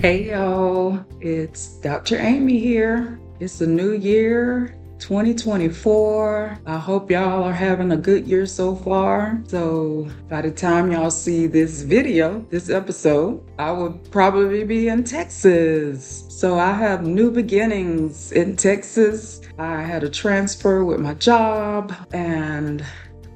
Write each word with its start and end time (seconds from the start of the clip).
Hey 0.00 0.30
y'all, 0.30 1.04
it's 1.20 1.76
Dr. 1.80 2.18
Amy 2.18 2.58
here. 2.58 3.20
It's 3.38 3.60
a 3.60 3.66
new 3.66 3.92
year, 3.92 4.74
2024. 4.98 6.58
I 6.64 6.78
hope 6.78 7.10
y'all 7.10 7.44
are 7.44 7.52
having 7.52 7.92
a 7.92 7.98
good 7.98 8.26
year 8.26 8.46
so 8.46 8.74
far. 8.74 9.42
So, 9.46 10.08
by 10.30 10.40
the 10.40 10.52
time 10.52 10.90
y'all 10.90 11.10
see 11.10 11.46
this 11.46 11.82
video, 11.82 12.46
this 12.48 12.70
episode, 12.70 13.46
I 13.58 13.72
will 13.72 13.92
probably 14.10 14.64
be 14.64 14.88
in 14.88 15.04
Texas. 15.04 16.24
So, 16.30 16.58
I 16.58 16.72
have 16.72 17.06
new 17.06 17.30
beginnings 17.30 18.32
in 18.32 18.56
Texas. 18.56 19.42
I 19.58 19.82
had 19.82 20.02
a 20.02 20.08
transfer 20.08 20.82
with 20.82 21.00
my 21.00 21.12
job 21.12 21.94
and 22.14 22.82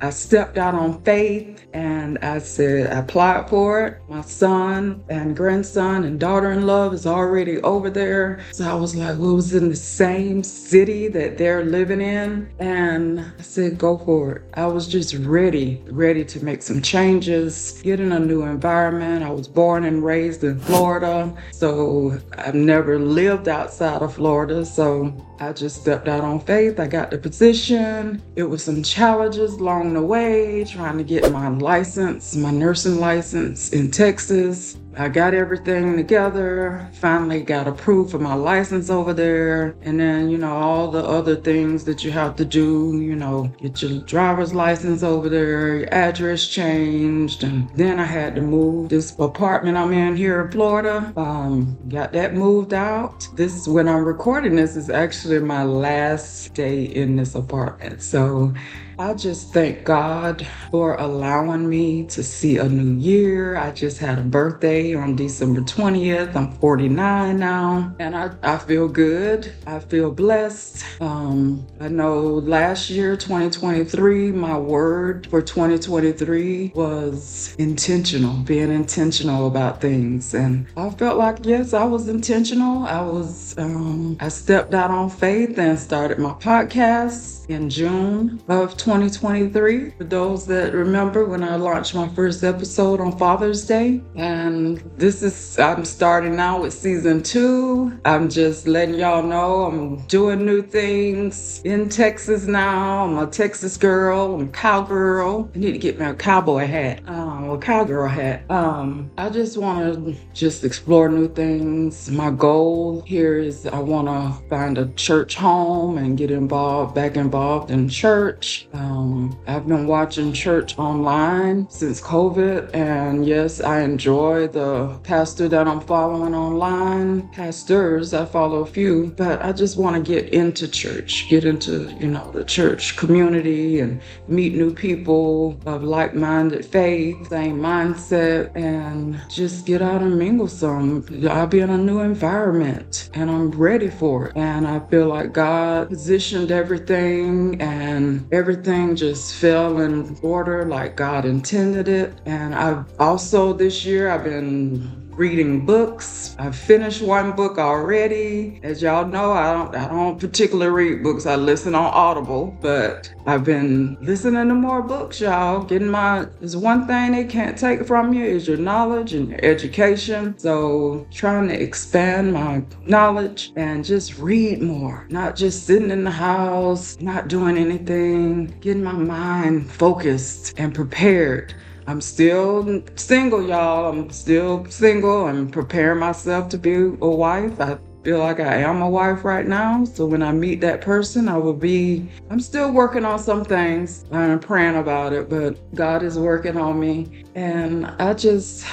I 0.04 0.10
stepped 0.10 0.58
out 0.58 0.74
on 0.74 1.02
faith 1.02 1.64
and 1.72 2.18
I 2.18 2.38
said, 2.38 2.92
I 2.92 2.98
applied 2.98 3.48
for 3.48 3.86
it. 3.86 4.02
My 4.06 4.20
son 4.20 5.02
and 5.08 5.34
grandson 5.34 6.04
and 6.04 6.20
daughter 6.20 6.52
in 6.52 6.66
law 6.66 6.90
is 6.90 7.06
already 7.06 7.58
over 7.62 7.88
there. 7.88 8.44
So 8.52 8.68
I 8.68 8.74
was 8.74 8.94
like, 8.94 9.16
we 9.16 9.32
was 9.32 9.54
in 9.54 9.70
the 9.70 9.76
same 9.76 10.42
city 10.42 11.08
that 11.08 11.38
they're 11.38 11.64
living 11.64 12.02
in. 12.02 12.50
And 12.58 13.20
I 13.20 13.40
said, 13.40 13.78
go 13.78 13.96
for 13.96 14.32
it. 14.32 14.42
I 14.52 14.66
was 14.66 14.86
just 14.86 15.14
ready, 15.14 15.82
ready 15.86 16.22
to 16.22 16.44
make 16.44 16.60
some 16.60 16.82
changes, 16.82 17.80
get 17.82 17.98
in 17.98 18.12
a 18.12 18.20
new 18.20 18.42
environment. 18.42 19.24
I 19.24 19.30
was 19.30 19.48
born 19.48 19.84
and 19.84 20.04
raised 20.04 20.44
in 20.44 20.60
Florida. 20.60 21.34
So 21.50 22.20
I've 22.36 22.54
never 22.54 22.98
lived 22.98 23.48
outside 23.48 24.02
of 24.02 24.16
Florida. 24.16 24.66
So 24.66 25.14
I 25.40 25.54
just 25.54 25.80
stepped 25.80 26.08
out 26.08 26.24
on 26.24 26.40
faith. 26.40 26.78
I 26.78 26.88
got 26.88 27.10
the 27.10 27.16
position. 27.16 28.22
It 28.36 28.42
was 28.42 28.62
some 28.62 28.82
challenges 28.82 29.54
along 29.54 29.93
the 29.94 30.02
way, 30.02 30.64
trying 30.64 30.98
to 30.98 31.04
get 31.04 31.32
my 31.32 31.48
license, 31.48 32.36
my 32.36 32.50
nursing 32.50 33.00
license 33.00 33.72
in 33.72 33.90
Texas. 33.90 34.76
I 34.96 35.08
got 35.08 35.34
everything 35.34 35.96
together, 35.96 36.88
finally 36.92 37.42
got 37.42 37.66
approved 37.66 38.12
for 38.12 38.18
my 38.18 38.34
license 38.34 38.90
over 38.90 39.12
there, 39.12 39.74
and 39.82 39.98
then, 39.98 40.30
you 40.30 40.38
know, 40.38 40.52
all 40.52 40.90
the 40.90 41.04
other 41.04 41.36
things 41.36 41.84
that 41.84 42.04
you 42.04 42.10
have 42.12 42.36
to 42.36 42.44
do, 42.44 43.00
you 43.00 43.16
know, 43.16 43.52
get 43.60 43.82
your 43.82 44.00
driver's 44.02 44.54
license 44.54 45.02
over 45.02 45.28
there, 45.28 45.78
your 45.78 45.94
address 45.94 46.46
changed, 46.46 47.42
and 47.42 47.68
then 47.74 47.98
I 47.98 48.04
had 48.04 48.34
to 48.36 48.40
move 48.40 48.88
this 48.88 49.18
apartment 49.18 49.76
I'm 49.76 49.92
in 49.92 50.16
here 50.16 50.42
in 50.44 50.52
Florida. 50.52 51.12
Um, 51.16 51.76
got 51.88 52.12
that 52.12 52.34
moved 52.34 52.72
out. 52.72 53.28
This 53.34 53.54
is 53.56 53.68
when 53.68 53.88
I'm 53.88 54.04
recording 54.04 54.54
this 54.54 54.76
is 54.76 54.90
actually 54.90 55.40
my 55.40 55.64
last 55.64 56.54
day 56.54 56.84
in 56.84 57.16
this 57.16 57.34
apartment. 57.34 58.02
So 58.02 58.54
I 58.98 59.14
just 59.14 59.52
thank 59.52 59.84
God 59.84 60.46
for 60.70 60.94
allowing 60.94 61.68
me 61.68 62.06
to 62.06 62.22
see 62.22 62.58
a 62.58 62.68
new 62.68 63.00
year. 63.00 63.56
I 63.56 63.72
just 63.72 63.98
had 63.98 64.20
a 64.20 64.22
birthday 64.22 64.83
on 64.92 65.16
December 65.16 65.62
20th. 65.62 66.36
I'm 66.36 66.52
49 66.52 67.38
now, 67.38 67.94
and 67.98 68.14
I, 68.14 68.30
I 68.42 68.58
feel 68.58 68.88
good. 68.88 69.52
I 69.66 69.78
feel 69.78 70.10
blessed. 70.10 70.84
Um, 71.00 71.66
I 71.80 71.88
know 71.88 72.20
last 72.24 72.90
year, 72.90 73.16
2023, 73.16 74.32
my 74.32 74.58
word 74.58 75.26
for 75.28 75.40
2023 75.40 76.72
was 76.74 77.54
intentional, 77.58 78.36
being 78.42 78.70
intentional 78.70 79.46
about 79.46 79.80
things. 79.80 80.34
And 80.34 80.66
I 80.76 80.90
felt 80.90 81.16
like, 81.16 81.46
yes, 81.46 81.72
I 81.72 81.84
was 81.84 82.08
intentional. 82.08 82.84
I 82.84 83.00
was, 83.00 83.56
um, 83.56 84.18
I 84.20 84.28
stepped 84.28 84.74
out 84.74 84.90
on 84.90 85.08
faith 85.08 85.58
and 85.58 85.78
started 85.78 86.18
my 86.18 86.32
podcast 86.32 87.48
in 87.48 87.70
June 87.70 88.42
of 88.48 88.76
2023. 88.76 89.90
For 89.90 90.04
those 90.04 90.46
that 90.46 90.72
remember 90.74 91.24
when 91.24 91.42
I 91.42 91.56
launched 91.56 91.94
my 91.94 92.08
first 92.08 92.42
episode 92.42 93.00
on 93.00 93.16
Father's 93.18 93.64
Day. 93.66 94.02
And 94.16 94.73
this 94.96 95.22
is, 95.22 95.58
I'm 95.58 95.84
starting 95.84 96.36
now 96.36 96.62
with 96.62 96.72
season 96.72 97.22
two. 97.22 97.98
I'm 98.04 98.28
just 98.28 98.66
letting 98.66 98.96
y'all 98.96 99.22
know 99.22 99.64
I'm 99.64 99.96
doing 100.06 100.44
new 100.44 100.62
things 100.62 101.60
in 101.64 101.88
Texas 101.88 102.46
now. 102.46 103.04
I'm 103.04 103.18
a 103.18 103.26
Texas 103.26 103.76
girl, 103.76 104.34
I'm 104.34 104.48
a 104.48 104.52
cowgirl. 104.52 105.50
I 105.54 105.58
need 105.58 105.72
to 105.72 105.78
get 105.78 106.00
a 106.00 106.14
cowboy 106.14 106.66
hat, 106.66 107.02
um, 107.06 107.23
cowgirl 107.58 108.08
hat. 108.08 108.50
Um, 108.50 109.10
I 109.18 109.28
just 109.30 109.56
want 109.56 109.94
to 109.94 110.16
just 110.32 110.64
explore 110.64 111.08
new 111.08 111.28
things. 111.28 112.10
My 112.10 112.30
goal 112.30 113.02
here 113.06 113.38
is 113.38 113.66
I 113.66 113.78
want 113.78 114.08
to 114.08 114.48
find 114.48 114.78
a 114.78 114.86
church 114.94 115.34
home 115.34 115.98
and 115.98 116.16
get 116.16 116.30
involved, 116.30 116.94
back 116.94 117.16
involved 117.16 117.70
in 117.70 117.88
church. 117.88 118.68
Um, 118.72 119.38
I've 119.46 119.66
been 119.66 119.86
watching 119.86 120.32
church 120.32 120.78
online 120.78 121.68
since 121.70 122.00
COVID, 122.00 122.74
and 122.74 123.26
yes, 123.26 123.60
I 123.60 123.80
enjoy 123.80 124.48
the 124.48 124.98
pastor 125.02 125.48
that 125.48 125.66
I'm 125.66 125.80
following 125.80 126.34
online. 126.34 127.28
Pastors, 127.28 128.14
I 128.14 128.24
follow 128.24 128.60
a 128.60 128.66
few, 128.66 129.14
but 129.16 129.42
I 129.42 129.52
just 129.52 129.76
want 129.76 129.96
to 129.96 130.12
get 130.12 130.32
into 130.32 130.68
church, 130.68 131.28
get 131.28 131.44
into, 131.44 131.94
you 132.00 132.08
know, 132.08 132.30
the 132.32 132.44
church 132.44 132.96
community 132.96 133.80
and 133.80 134.00
meet 134.28 134.54
new 134.54 134.72
people 134.72 135.58
of 135.66 135.82
like 135.82 136.14
minded 136.14 136.64
faith, 136.64 137.32
same 137.44 137.60
mindset, 137.60 138.56
and 138.56 139.20
just 139.28 139.66
get 139.66 139.82
out 139.82 140.00
and 140.00 140.18
mingle 140.18 140.48
some. 140.48 141.04
I'll 141.28 141.46
be 141.46 141.60
in 141.60 141.68
a 141.68 141.76
new 141.76 142.00
environment 142.00 143.10
and 143.12 143.30
I'm 143.30 143.50
ready 143.50 143.90
for 143.90 144.28
it. 144.28 144.32
And 144.36 144.66
I 144.66 144.80
feel 144.80 145.08
like 145.08 145.34
God 145.34 145.90
positioned 145.90 146.50
everything 146.50 147.60
and 147.60 148.26
everything 148.32 148.96
just 148.96 149.34
fell 149.34 149.80
in 149.80 150.16
order 150.22 150.64
like 150.64 150.96
God 150.96 151.26
intended 151.26 151.86
it. 151.86 152.14
And 152.24 152.54
I've 152.54 152.86
also 152.98 153.52
this 153.52 153.84
year 153.84 154.08
I've 154.08 154.24
been 154.24 155.03
reading 155.16 155.64
books. 155.64 156.34
I've 156.38 156.56
finished 156.56 157.02
one 157.02 157.32
book 157.32 157.58
already. 157.58 158.60
As 158.62 158.82
y'all 158.82 159.06
know, 159.06 159.32
I 159.32 159.52
don't 159.52 159.74
I 159.74 159.88
don't 159.88 160.18
particularly 160.18 160.70
read 160.72 161.02
books. 161.02 161.26
I 161.26 161.36
listen 161.36 161.74
on 161.74 161.92
Audible, 161.92 162.56
but 162.60 163.12
I've 163.26 163.44
been 163.44 163.96
listening 164.00 164.48
to 164.48 164.54
more 164.54 164.82
books, 164.82 165.20
y'all. 165.20 165.62
Getting 165.64 165.88
my 165.88 166.26
there's 166.40 166.56
one 166.56 166.86
thing 166.86 167.12
they 167.12 167.24
can't 167.24 167.56
take 167.56 167.86
from 167.86 168.12
you 168.12 168.24
is 168.24 168.48
your 168.48 168.56
knowledge 168.56 169.14
and 169.14 169.28
your 169.28 169.44
education. 169.44 170.36
So 170.38 171.06
trying 171.12 171.48
to 171.48 171.60
expand 171.60 172.32
my 172.32 172.64
knowledge 172.86 173.52
and 173.56 173.84
just 173.84 174.18
read 174.18 174.62
more. 174.62 175.06
Not 175.10 175.36
just 175.36 175.66
sitting 175.66 175.90
in 175.90 176.04
the 176.04 176.10
house, 176.10 176.98
not 177.00 177.28
doing 177.28 177.56
anything, 177.56 178.46
getting 178.60 178.82
my 178.82 178.92
mind 178.92 179.70
focused 179.70 180.54
and 180.58 180.74
prepared 180.74 181.54
I'm 181.86 182.00
still 182.00 182.82
single, 182.96 183.46
y'all. 183.46 183.90
I'm 183.90 184.10
still 184.10 184.64
single. 184.66 185.26
I'm 185.26 185.50
preparing 185.50 185.98
myself 185.98 186.48
to 186.50 186.58
be 186.58 186.74
a 186.74 187.08
wife. 187.08 187.60
I 187.60 187.78
feel 188.02 188.20
like 188.20 188.40
I 188.40 188.56
am 188.56 188.80
a 188.80 188.88
wife 188.88 189.24
right 189.24 189.46
now. 189.46 189.84
So 189.84 190.06
when 190.06 190.22
I 190.22 190.32
meet 190.32 190.60
that 190.62 190.80
person, 190.80 191.28
I 191.28 191.36
will 191.36 191.54
be, 191.54 192.08
I'm 192.30 192.40
still 192.40 192.72
working 192.72 193.04
on 193.04 193.18
some 193.18 193.44
things. 193.44 194.04
I'm 194.12 194.40
praying 194.40 194.76
about 194.76 195.12
it, 195.12 195.28
but 195.28 195.58
God 195.74 196.02
is 196.02 196.18
working 196.18 196.56
on 196.56 196.80
me. 196.80 197.24
And 197.34 197.86
I 197.86 198.14
just, 198.14 198.66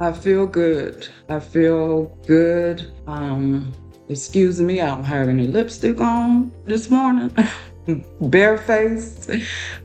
I 0.00 0.12
feel 0.12 0.46
good. 0.46 1.08
I 1.30 1.40
feel 1.40 2.06
good. 2.26 2.92
Um, 3.06 3.72
excuse 4.10 4.60
me, 4.60 4.82
I 4.82 4.88
don't 4.88 5.04
have 5.04 5.28
any 5.28 5.46
lipstick 5.46 6.00
on 6.00 6.52
this 6.66 6.90
morning. 6.90 7.34
Barefaced, 8.20 9.30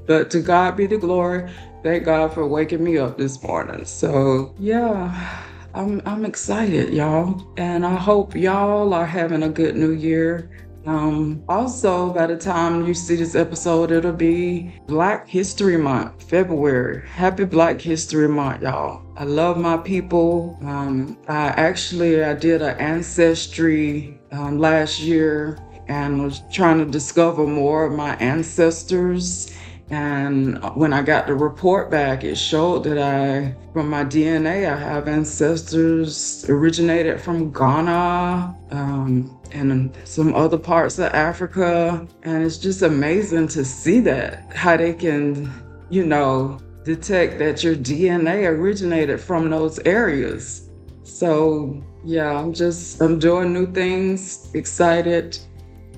but 0.06 0.30
to 0.32 0.42
God 0.42 0.78
be 0.78 0.86
the 0.86 0.98
glory. 0.98 1.50
Thank 1.88 2.04
God 2.04 2.34
for 2.34 2.46
waking 2.46 2.84
me 2.84 2.98
up 2.98 3.18
this 3.18 3.42
morning. 3.42 3.86
So, 3.86 4.54
yeah, 4.60 5.42
I'm, 5.74 6.02
I'm 6.06 6.26
excited, 6.26 6.94
y'all. 6.94 7.48
And 7.56 7.86
I 7.86 7.96
hope 7.96 8.36
y'all 8.36 8.94
are 8.94 9.06
having 9.06 9.44
a 9.44 9.48
good 9.48 9.78
new 9.78 9.92
year. 9.92 10.50
Um, 10.86 11.42
also, 11.48 12.12
by 12.12 12.28
the 12.28 12.36
time 12.36 12.86
you 12.86 12.94
see 12.94 13.16
this 13.16 13.36
episode, 13.36 13.92
it'll 13.92 14.12
be 14.12 14.78
Black 14.88 15.30
History 15.30 15.78
Month, 15.78 16.24
February. 16.30 17.08
Happy 17.08 17.46
Black 17.46 17.80
History 17.80 18.28
Month, 18.28 18.64
y'all. 18.64 19.02
I 19.16 19.24
love 19.24 19.58
my 19.58 19.78
people. 19.78 20.60
Um, 20.64 21.18
I 21.30 21.48
actually 21.56 22.22
I 22.22 22.34
did 22.34 22.62
an 22.62 22.78
ancestry 22.80 24.20
um, 24.34 24.60
last 24.60 25.00
year 25.00 25.58
and 25.88 26.22
was 26.22 26.42
trying 26.52 26.80
to 26.80 26.86
discover 26.86 27.48
more 27.48 27.86
of 27.86 27.94
my 27.94 28.18
ancestors 28.18 29.56
and 29.90 30.62
when 30.76 30.92
I 30.92 31.02
got 31.02 31.28
the 31.28 31.34
report 31.34 31.90
back, 31.90 32.26
it 32.26 32.38
showed 32.38 32.84
that 32.84 32.98
I, 32.98 33.56
from 33.72 33.90
my 33.90 34.04
DNA, 34.04 34.70
I 34.70 34.78
have 34.78 35.08
ancestors 35.08 36.46
originated 36.50 37.22
from 37.22 37.54
Ghana 37.54 38.54
um, 38.72 39.40
and 39.52 39.96
some 40.04 40.36
other 40.36 40.58
parts 40.58 41.00
of 41.00 41.14
Africa. 41.14 42.06
And 42.24 42.44
it's 42.44 42.58
just 42.58 42.82
amazing 42.82 43.48
to 43.50 43.64
see 43.64 44.02
that, 44.02 44.54
how 44.54 44.76
they 44.76 44.94
can, 44.94 45.50
you 45.90 46.06
know, 46.06 46.60
detect 46.84 47.40
that 47.40 47.64
your 47.64 47.76
DNA 47.76 48.46
originated 48.46 49.22
from 49.22 49.50
those 49.50 49.80
areas. 49.80 50.70
So, 51.04 51.82
yeah, 52.04 52.38
I'm 52.38 52.52
just, 52.52 53.02
I'm 53.02 53.20
doing 53.20 53.54
new 53.54 53.72
things, 53.72 54.54
excited. 54.54 55.38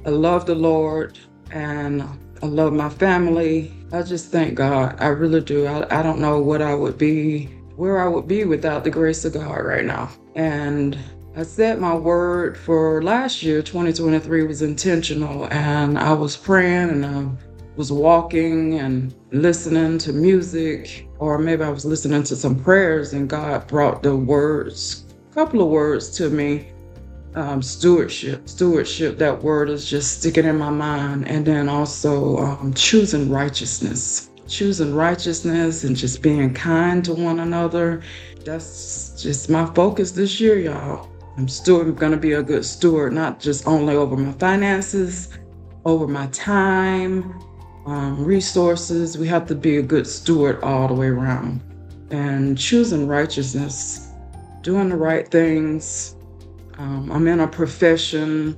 I 0.05 0.09
love 0.11 0.45
the 0.45 0.55
Lord 0.55 1.17
and 1.49 2.03
I 2.43 2.45
love 2.45 2.71
my 2.73 2.89
family. 2.89 3.73
I 3.91 4.03
just 4.03 4.31
thank 4.31 4.55
God. 4.55 4.95
I 4.99 5.07
really 5.07 5.41
do. 5.41 5.65
I, 5.65 5.99
I 5.99 6.03
don't 6.03 6.19
know 6.19 6.39
what 6.39 6.61
I 6.61 6.75
would 6.75 6.97
be, 6.97 7.45
where 7.75 7.99
I 7.99 8.07
would 8.07 8.27
be 8.27 8.45
without 8.45 8.83
the 8.83 8.91
grace 8.91 9.25
of 9.25 9.33
God 9.33 9.65
right 9.65 9.85
now. 9.85 10.09
And 10.35 10.97
I 11.35 11.43
said 11.43 11.79
my 11.79 11.95
word 11.95 12.57
for 12.57 13.01
last 13.01 13.41
year, 13.41 13.61
2023, 13.63 14.43
was 14.43 14.61
intentional, 14.61 15.45
and 15.51 15.97
I 15.97 16.13
was 16.13 16.37
praying 16.37 16.89
and 16.89 17.05
I 17.05 17.29
was 17.77 17.91
walking 17.91 18.79
and 18.79 19.15
listening 19.31 19.97
to 19.99 20.13
music, 20.13 21.07
or 21.17 21.39
maybe 21.39 21.63
I 21.63 21.69
was 21.69 21.85
listening 21.85 22.23
to 22.23 22.35
some 22.35 22.61
prayers, 22.61 23.13
and 23.13 23.27
God 23.27 23.67
brought 23.67 24.03
the 24.03 24.15
words, 24.15 25.05
a 25.31 25.33
couple 25.33 25.61
of 25.61 25.69
words 25.69 26.09
to 26.17 26.29
me. 26.29 26.71
Um, 27.35 27.61
stewardship, 27.61 28.49
stewardship, 28.49 29.17
that 29.19 29.43
word 29.43 29.69
is 29.69 29.89
just 29.89 30.19
sticking 30.19 30.45
in 30.45 30.57
my 30.57 30.71
mind. 30.71 31.27
And 31.27 31.45
then 31.45 31.69
also 31.69 32.37
um, 32.37 32.73
choosing 32.73 33.29
righteousness, 33.29 34.31
choosing 34.47 34.95
righteousness 34.95 35.83
and 35.83 35.95
just 35.95 36.21
being 36.21 36.53
kind 36.53 37.05
to 37.05 37.13
one 37.13 37.39
another. 37.39 38.01
That's 38.43 39.21
just 39.21 39.49
my 39.49 39.65
focus 39.73 40.11
this 40.11 40.39
year, 40.39 40.59
y'all. 40.59 41.07
I'm 41.37 41.47
still 41.47 41.85
to 42.11 42.17
be 42.17 42.33
a 42.33 42.43
good 42.43 42.65
steward, 42.65 43.13
not 43.13 43.39
just 43.39 43.67
only 43.67 43.95
over 43.95 44.17
my 44.17 44.33
finances, 44.33 45.29
over 45.85 46.07
my 46.07 46.27
time, 46.27 47.39
um, 47.85 48.25
resources. 48.25 49.17
We 49.17 49.27
have 49.27 49.47
to 49.47 49.55
be 49.55 49.77
a 49.77 49.81
good 49.81 50.07
steward 50.07 50.61
all 50.63 50.87
the 50.87 50.93
way 50.93 51.07
around. 51.07 51.61
And 52.11 52.57
choosing 52.57 53.07
righteousness, 53.07 54.11
doing 54.63 54.89
the 54.89 54.97
right 54.97 55.29
things. 55.29 56.15
Um, 56.79 57.11
I'm 57.11 57.27
in 57.27 57.41
a 57.41 57.47
profession 57.47 58.53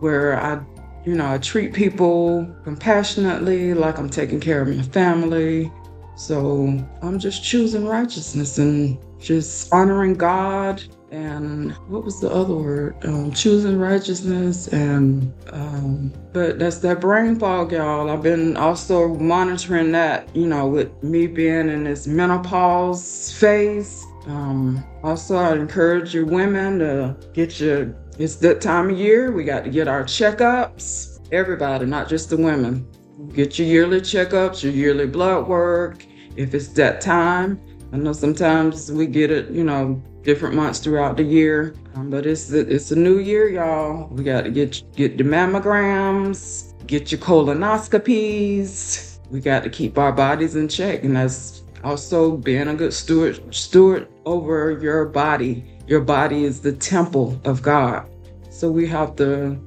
where 0.00 0.40
I, 0.40 0.60
you 1.04 1.14
know, 1.14 1.30
I 1.30 1.38
treat 1.38 1.74
people 1.74 2.48
compassionately, 2.64 3.74
like 3.74 3.98
I'm 3.98 4.08
taking 4.08 4.40
care 4.40 4.62
of 4.62 4.68
my 4.74 4.82
family. 4.82 5.70
So 6.16 6.82
I'm 7.02 7.18
just 7.18 7.44
choosing 7.44 7.86
righteousness 7.86 8.58
and 8.58 8.98
just 9.20 9.72
honoring 9.72 10.14
God 10.14 10.82
and 11.10 11.72
what 11.88 12.04
was 12.04 12.20
the 12.20 12.30
other 12.30 12.54
word? 12.54 12.94
Um, 13.04 13.32
choosing 13.32 13.78
righteousness 13.78 14.68
and 14.68 15.32
um, 15.52 16.12
but 16.32 16.58
that's 16.58 16.78
that 16.78 17.00
brain 17.00 17.38
fog, 17.38 17.72
y'all. 17.72 18.08
I've 18.10 18.22
been 18.22 18.56
also 18.56 19.14
monitoring 19.14 19.92
that, 19.92 20.34
you 20.34 20.46
know, 20.46 20.66
with 20.68 21.02
me 21.02 21.26
being 21.26 21.68
in 21.68 21.84
this 21.84 22.06
menopause 22.06 23.32
phase. 23.32 24.06
Um, 24.26 24.84
also, 25.02 25.36
I 25.36 25.54
encourage 25.54 26.14
you 26.14 26.26
women 26.26 26.78
to 26.80 27.16
get 27.32 27.60
your. 27.60 27.94
It's 28.18 28.36
that 28.36 28.60
time 28.60 28.90
of 28.90 28.98
year. 28.98 29.32
We 29.32 29.44
got 29.44 29.64
to 29.64 29.70
get 29.70 29.88
our 29.88 30.04
checkups. 30.04 31.20
Everybody, 31.32 31.86
not 31.86 32.08
just 32.08 32.28
the 32.30 32.36
women. 32.36 32.86
Get 33.32 33.58
your 33.58 33.68
yearly 33.68 34.00
checkups, 34.00 34.62
your 34.62 34.72
yearly 34.72 35.06
blood 35.06 35.46
work. 35.48 36.04
If 36.36 36.54
it's 36.54 36.68
that 36.68 37.00
time, 37.00 37.60
I 37.92 37.96
know 37.96 38.12
sometimes 38.12 38.92
we 38.92 39.06
get 39.06 39.30
it, 39.30 39.50
you 39.50 39.64
know, 39.64 40.02
different 40.22 40.54
months 40.54 40.78
throughout 40.80 41.16
the 41.16 41.22
year. 41.22 41.74
Um, 41.94 42.10
but 42.10 42.26
it's 42.26 42.48
the, 42.48 42.60
it's 42.60 42.90
a 42.90 42.96
new 42.96 43.18
year, 43.18 43.48
y'all. 43.48 44.08
We 44.08 44.22
got 44.22 44.44
to 44.44 44.50
get 44.50 44.82
get 44.96 45.16
the 45.18 45.24
mammograms, 45.24 46.74
get 46.86 47.10
your 47.10 47.20
colonoscopies. 47.20 49.18
We 49.30 49.40
got 49.40 49.62
to 49.62 49.70
keep 49.70 49.96
our 49.96 50.12
bodies 50.12 50.56
in 50.56 50.68
check, 50.68 51.04
and 51.04 51.16
that's 51.16 51.62
also 51.84 52.36
being 52.36 52.68
a 52.68 52.74
good 52.74 52.92
steward 52.92 53.54
steward 53.54 54.08
over 54.26 54.78
your 54.80 55.06
body. 55.06 55.64
Your 55.86 56.00
body 56.00 56.44
is 56.44 56.60
the 56.60 56.72
temple 56.72 57.40
of 57.44 57.62
God, 57.62 58.08
so 58.50 58.70
we 58.70 58.86
have 58.88 59.16
to 59.16 59.58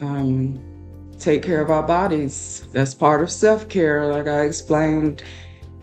um, 0.00 0.60
take 1.18 1.42
care 1.42 1.60
of 1.60 1.70
our 1.70 1.82
bodies. 1.82 2.66
That's 2.72 2.94
part 2.94 3.22
of 3.22 3.30
self 3.30 3.68
care, 3.68 4.06
like 4.06 4.26
I 4.26 4.42
explained 4.42 5.22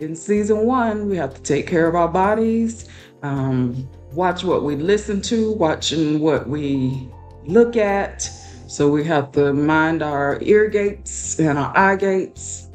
in 0.00 0.14
season 0.14 0.66
one. 0.66 1.08
We 1.08 1.16
have 1.16 1.34
to 1.34 1.42
take 1.42 1.66
care 1.66 1.86
of 1.88 1.94
our 1.94 2.08
bodies. 2.08 2.88
Um, 3.22 3.88
watch 4.12 4.44
what 4.44 4.62
we 4.62 4.76
listen 4.76 5.20
to, 5.22 5.52
watching 5.52 6.20
what 6.20 6.48
we 6.48 7.08
look 7.44 7.76
at. 7.76 8.22
So 8.68 8.88
we 8.88 9.04
have 9.04 9.32
to 9.32 9.52
mind 9.52 10.02
our 10.02 10.38
ear 10.42 10.68
gates 10.68 11.38
and 11.38 11.58
our 11.58 11.76
eye 11.76 11.96
gates, 11.96 12.68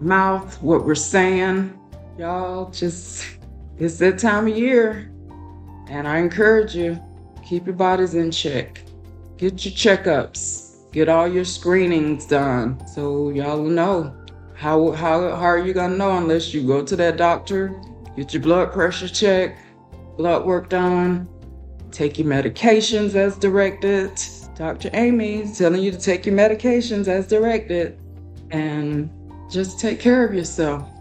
mouth, 0.00 0.60
what 0.62 0.84
we're 0.84 0.94
saying. 0.94 1.78
Y'all 2.18 2.70
just, 2.70 3.26
it's 3.78 3.98
that 3.98 4.18
time 4.18 4.46
of 4.46 4.56
year. 4.56 5.10
And 5.88 6.06
I 6.06 6.18
encourage 6.18 6.74
you, 6.74 7.00
keep 7.44 7.66
your 7.66 7.74
bodies 7.74 8.14
in 8.14 8.30
check. 8.30 8.82
Get 9.38 9.64
your 9.64 9.74
checkups. 9.74 10.90
Get 10.92 11.08
all 11.08 11.26
your 11.26 11.44
screenings 11.44 12.26
done. 12.26 12.86
So 12.86 13.30
y'all 13.30 13.62
know. 13.62 14.14
How, 14.54 14.92
how, 14.92 15.34
how 15.34 15.46
are 15.46 15.58
you 15.58 15.72
gonna 15.72 15.96
know 15.96 16.18
unless 16.18 16.52
you 16.54 16.66
go 16.66 16.84
to 16.84 16.94
that 16.96 17.16
doctor, 17.16 17.74
get 18.14 18.32
your 18.32 18.42
blood 18.42 18.72
pressure 18.72 19.08
checked, 19.08 19.58
blood 20.16 20.44
work 20.44 20.68
done, 20.68 21.28
take 21.90 22.18
your 22.18 22.28
medications 22.28 23.14
as 23.14 23.36
directed. 23.36 24.12
Dr. 24.54 24.90
Amy 24.92 25.50
telling 25.52 25.82
you 25.82 25.90
to 25.90 25.98
take 25.98 26.26
your 26.26 26.36
medications 26.36 27.08
as 27.08 27.26
directed 27.26 27.98
and 28.50 29.10
just 29.50 29.80
take 29.80 29.98
care 29.98 30.24
of 30.24 30.34
yourself. 30.34 30.91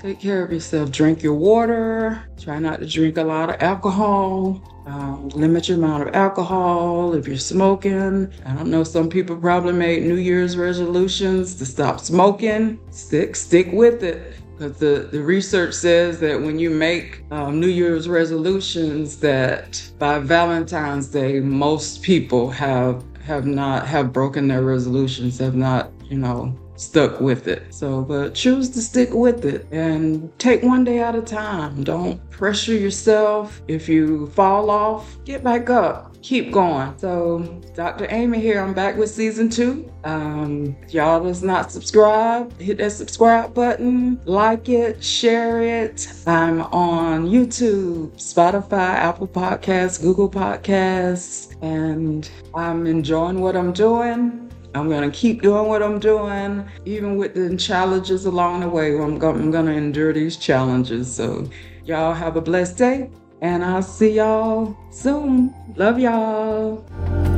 Take 0.00 0.18
care 0.18 0.42
of 0.42 0.50
yourself. 0.50 0.90
Drink 0.90 1.22
your 1.22 1.34
water. 1.34 2.24
Try 2.40 2.58
not 2.58 2.80
to 2.80 2.86
drink 2.86 3.18
a 3.18 3.22
lot 3.22 3.50
of 3.50 3.60
alcohol. 3.60 4.62
Um, 4.86 5.28
limit 5.28 5.68
your 5.68 5.76
amount 5.76 6.08
of 6.08 6.14
alcohol 6.14 7.12
if 7.12 7.28
you're 7.28 7.36
smoking. 7.36 8.32
I 8.46 8.54
don't 8.54 8.70
know, 8.70 8.82
some 8.82 9.10
people 9.10 9.36
probably 9.36 9.74
made 9.74 10.02
New 10.04 10.16
Year's 10.16 10.56
resolutions 10.56 11.54
to 11.56 11.66
stop 11.66 12.00
smoking. 12.00 12.80
Stick, 12.90 13.36
stick 13.36 13.68
with 13.72 14.02
it. 14.02 14.36
Because 14.56 14.78
the, 14.78 15.08
the 15.12 15.22
research 15.22 15.74
says 15.74 16.18
that 16.20 16.40
when 16.40 16.58
you 16.58 16.70
make 16.70 17.22
um, 17.30 17.60
New 17.60 17.68
Year's 17.68 18.08
resolutions, 18.08 19.18
that 19.18 19.82
by 19.98 20.18
Valentine's 20.18 21.08
Day, 21.08 21.40
most 21.40 22.02
people 22.02 22.50
have 22.50 23.04
have 23.22 23.44
not 23.44 23.86
have 23.86 24.14
broken 24.14 24.48
their 24.48 24.62
resolutions, 24.62 25.38
have 25.38 25.54
not, 25.54 25.92
you 26.04 26.16
know, 26.16 26.58
stuck 26.80 27.20
with 27.20 27.46
it. 27.46 27.72
So, 27.74 28.02
but 28.02 28.34
choose 28.34 28.70
to 28.70 28.80
stick 28.80 29.10
with 29.12 29.44
it 29.44 29.66
and 29.70 30.36
take 30.38 30.62
one 30.62 30.84
day 30.84 31.00
at 31.00 31.14
a 31.14 31.22
time. 31.22 31.84
Don't 31.84 32.18
pressure 32.30 32.74
yourself. 32.74 33.62
If 33.68 33.88
you 33.88 34.28
fall 34.28 34.70
off, 34.70 35.16
get 35.24 35.44
back 35.44 35.70
up 35.70 36.10
keep 36.22 36.52
going. 36.52 36.96
So, 36.98 37.60
Dr. 37.74 38.06
Amy 38.10 38.40
here. 38.40 38.60
I'm 38.60 38.74
back 38.74 38.96
with 38.96 39.10
season 39.10 39.48
two. 39.48 39.90
Um, 40.04 40.76
y'all 40.88 41.26
is 41.26 41.42
not 41.42 41.70
subscribed, 41.72 42.60
hit 42.60 42.78
that 42.78 42.92
subscribe 42.92 43.54
button, 43.54 44.20
like 44.24 44.68
it, 44.68 45.02
share 45.02 45.62
it. 45.62 46.10
I'm 46.26 46.62
on 46.62 47.26
YouTube, 47.26 48.12
Spotify, 48.12 48.94
Apple 48.94 49.28
Podcasts, 49.28 50.00
Google 50.00 50.30
Podcasts, 50.30 51.54
and 51.62 52.30
I'm 52.54 52.86
enjoying 52.86 53.40
what 53.40 53.56
I'm 53.56 53.72
doing. 53.72 54.49
I'm 54.74 54.88
going 54.88 55.10
to 55.10 55.16
keep 55.16 55.42
doing 55.42 55.66
what 55.66 55.82
I'm 55.82 55.98
doing, 55.98 56.68
even 56.84 57.16
with 57.16 57.34
the 57.34 57.56
challenges 57.56 58.26
along 58.26 58.60
the 58.60 58.68
way. 58.68 58.96
I'm 58.96 59.18
going 59.18 59.50
to 59.50 59.72
endure 59.72 60.12
these 60.12 60.36
challenges. 60.36 61.12
So, 61.12 61.48
y'all 61.84 62.14
have 62.14 62.36
a 62.36 62.40
blessed 62.40 62.78
day. 62.78 63.10
And 63.42 63.64
I'll 63.64 63.82
see 63.82 64.16
y'all 64.16 64.76
soon. 64.90 65.54
Love 65.76 65.98
y'all. 65.98 67.29